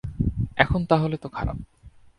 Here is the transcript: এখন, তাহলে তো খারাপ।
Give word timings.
এখন, 0.57 0.85
তাহলে 0.85 1.15
তো 1.17 1.27
খারাপ। 1.29 1.57